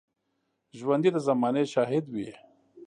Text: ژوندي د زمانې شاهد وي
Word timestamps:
ژوندي 0.77 1.09
د 1.13 1.17
زمانې 1.27 1.63
شاهد 1.73 2.05
وي 2.13 2.29